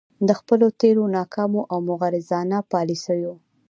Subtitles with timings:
[0.27, 3.33] د خپلو تیرو ناکامو او مغرضانه يالیسیو